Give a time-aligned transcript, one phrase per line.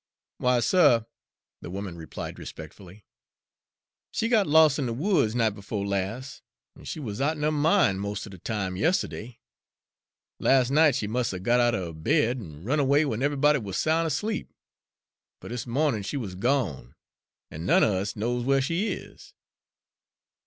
[0.39, 1.03] "Why, suh,"
[1.61, 3.05] the woman replied respectfully,
[4.09, 6.41] "she got los' in de woods night befo' las',
[6.75, 9.37] an' she wuz out'n her min' most er de time yistiddy.
[10.39, 13.73] Las' night she must 'a' got out er bed an' run away w'en eve'ybody wuz
[13.77, 14.51] soun' asleep,
[15.39, 16.95] fer dis mawnin' she wuz gone,
[17.51, 19.35] an' none er us knows whar she is."